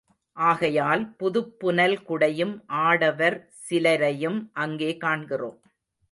[0.37, 2.53] ஆகையால் புதுப் புனல் குடையும்
[2.81, 5.59] ஆடவர் சிலரையும் அங்கே காண்கிறோம்.